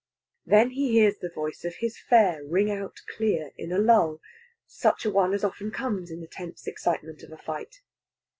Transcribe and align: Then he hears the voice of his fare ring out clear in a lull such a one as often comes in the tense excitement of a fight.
Then 0.47 0.71
he 0.71 0.93
hears 0.93 1.19
the 1.19 1.29
voice 1.29 1.63
of 1.63 1.75
his 1.75 1.99
fare 1.99 2.43
ring 2.43 2.71
out 2.71 3.01
clear 3.15 3.51
in 3.55 3.71
a 3.71 3.77
lull 3.77 4.19
such 4.65 5.05
a 5.05 5.11
one 5.11 5.31
as 5.31 5.43
often 5.43 5.69
comes 5.69 6.09
in 6.09 6.21
the 6.21 6.27
tense 6.27 6.65
excitement 6.65 7.21
of 7.21 7.31
a 7.31 7.37
fight. 7.37 7.83